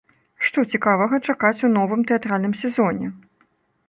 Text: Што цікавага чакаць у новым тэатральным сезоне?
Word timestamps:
Што 0.45 0.63
цікавага 0.77 1.19
чакаць 1.33 1.63
у 1.67 1.71
новым 1.75 2.01
тэатральным 2.13 2.57
сезоне? 2.63 3.07